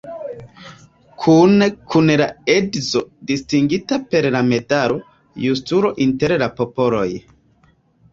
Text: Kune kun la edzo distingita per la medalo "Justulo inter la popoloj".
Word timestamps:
Kune 1.23 1.65
kun 1.95 2.07
la 2.21 2.25
edzo 2.53 3.01
distingita 3.31 3.99
per 4.13 4.27
la 4.37 4.41
medalo 4.47 4.97
"Justulo 5.45 5.93
inter 6.07 6.35
la 6.45 6.49
popoloj". 6.61 7.07